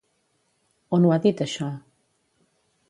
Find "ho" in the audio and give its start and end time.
1.09-1.13